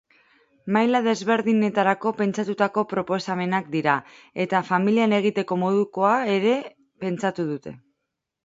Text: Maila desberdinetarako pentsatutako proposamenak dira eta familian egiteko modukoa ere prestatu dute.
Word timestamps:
Maila 0.77 0.99
desberdinetarako 1.07 2.13
pentsatutako 2.21 2.85
proposamenak 2.95 3.69
dira 3.75 3.99
eta 4.47 4.63
familian 4.73 5.15
egiteko 5.21 5.59
modukoa 5.67 6.17
ere 6.39 6.59
prestatu 7.05 7.51
dute. 7.53 7.77